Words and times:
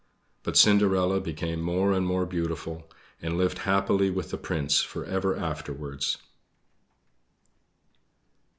But 0.41 0.57
Cinderella 0.57 1.21
became 1.21 1.61
more 1.61 1.93
and 1.93 2.07
more 2.07 2.25
beautiful, 2.25 2.89
and 3.21 3.37
lived 3.37 3.59
happily 3.69 4.09
with 4.09 4.31
the 4.31 4.37
Prince 4.39 4.79
for 4.81 5.05
ever 5.05 5.35
afterwards. 5.37 6.17